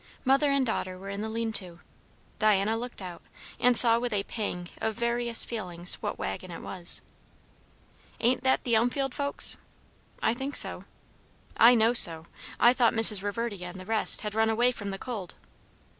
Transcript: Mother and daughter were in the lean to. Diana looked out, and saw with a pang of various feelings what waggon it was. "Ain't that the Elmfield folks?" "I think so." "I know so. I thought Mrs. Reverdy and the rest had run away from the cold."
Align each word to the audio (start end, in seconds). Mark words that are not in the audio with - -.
Mother 0.25 0.49
and 0.49 0.65
daughter 0.65 0.97
were 0.97 1.09
in 1.11 1.21
the 1.21 1.29
lean 1.29 1.53
to. 1.53 1.79
Diana 2.39 2.75
looked 2.75 3.03
out, 3.03 3.21
and 3.59 3.77
saw 3.77 3.99
with 3.99 4.13
a 4.13 4.23
pang 4.23 4.67
of 4.77 4.95
various 4.95 5.45
feelings 5.45 5.93
what 6.01 6.17
waggon 6.17 6.49
it 6.49 6.63
was. 6.63 7.03
"Ain't 8.19 8.43
that 8.43 8.63
the 8.63 8.73
Elmfield 8.73 9.13
folks?" 9.13 9.57
"I 10.19 10.33
think 10.33 10.55
so." 10.55 10.85
"I 11.55 11.75
know 11.75 11.93
so. 11.93 12.25
I 12.59 12.73
thought 12.73 12.95
Mrs. 12.95 13.21
Reverdy 13.21 13.63
and 13.63 13.79
the 13.79 13.85
rest 13.85 14.21
had 14.21 14.33
run 14.33 14.49
away 14.49 14.71
from 14.71 14.89
the 14.89 14.97
cold." 14.97 15.35